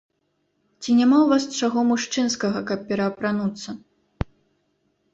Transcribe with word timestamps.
Ці 0.81 0.95
няма 0.99 1.17
ў 1.21 1.27
вас 1.33 1.43
чаго 1.61 1.79
мужчынскага, 1.91 2.59
каб 2.73 2.79
пераапрануцца? 2.91 3.79